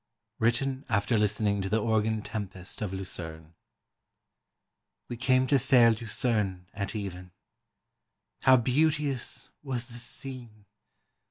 [0.39, 3.49] Written after listening to the Organ Tempest of Lucerne.
[3.53, 3.55] [EASTER.]
[5.09, 7.33] We came to fair Lucerne at even,—
[8.45, 10.65] How beauteous was the scene